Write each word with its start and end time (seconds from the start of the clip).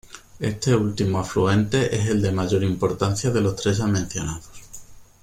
Este 0.39 0.75
último 0.75 1.19
afluente 1.19 1.95
es 1.95 2.07
el 2.09 2.23
de 2.23 2.31
mayor 2.31 2.63
importancia 2.63 3.29
de 3.29 3.39
los 3.41 3.55
tres 3.55 3.77
ya 3.77 3.85
mencionados. 3.85 4.49